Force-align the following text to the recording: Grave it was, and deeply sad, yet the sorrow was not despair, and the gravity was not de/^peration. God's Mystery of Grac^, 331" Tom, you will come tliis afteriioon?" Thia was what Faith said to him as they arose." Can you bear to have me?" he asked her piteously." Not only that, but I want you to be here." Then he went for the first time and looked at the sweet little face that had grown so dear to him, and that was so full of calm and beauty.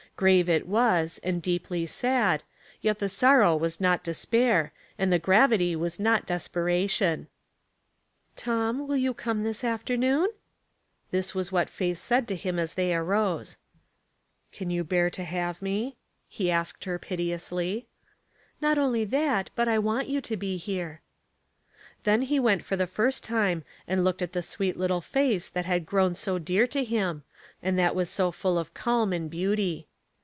Grave 0.17 0.47
it 0.47 0.67
was, 0.67 1.19
and 1.23 1.41
deeply 1.41 1.87
sad, 1.87 2.43
yet 2.79 2.99
the 2.99 3.09
sorrow 3.09 3.55
was 3.55 3.81
not 3.81 4.03
despair, 4.03 4.71
and 4.95 5.11
the 5.11 5.17
gravity 5.17 5.75
was 5.75 5.99
not 5.99 6.27
de/^peration. 6.27 7.25
God's 7.25 7.25
Mystery 7.25 7.25
of 7.55 8.35
Grac^, 8.35 8.35
331" 8.35 8.35
Tom, 8.75 8.97
you 8.99 9.07
will 9.09 9.13
come 9.15 9.43
tliis 9.43 9.63
afteriioon?" 9.63 10.27
Thia 11.11 11.23
was 11.33 11.51
what 11.51 11.71
Faith 11.71 11.97
said 11.97 12.27
to 12.27 12.35
him 12.35 12.59
as 12.59 12.75
they 12.75 12.93
arose." 12.93 13.57
Can 14.51 14.69
you 14.69 14.83
bear 14.83 15.09
to 15.09 15.23
have 15.23 15.59
me?" 15.59 15.97
he 16.29 16.51
asked 16.51 16.83
her 16.83 16.99
piteously." 16.99 17.87
Not 18.61 18.77
only 18.77 19.05
that, 19.05 19.49
but 19.55 19.67
I 19.67 19.79
want 19.79 20.07
you 20.07 20.21
to 20.21 20.37
be 20.37 20.57
here." 20.57 21.01
Then 22.03 22.21
he 22.23 22.39
went 22.39 22.63
for 22.63 22.75
the 22.75 22.85
first 22.85 23.23
time 23.23 23.63
and 23.87 24.03
looked 24.03 24.21
at 24.21 24.33
the 24.33 24.43
sweet 24.43 24.77
little 24.77 25.01
face 25.01 25.49
that 25.49 25.65
had 25.65 25.87
grown 25.87 26.13
so 26.13 26.37
dear 26.37 26.67
to 26.67 26.83
him, 26.83 27.23
and 27.63 27.79
that 27.79 27.95
was 27.95 28.07
so 28.07 28.29
full 28.29 28.59
of 28.59 28.75
calm 28.75 29.13
and 29.13 29.27
beauty. 29.27 29.87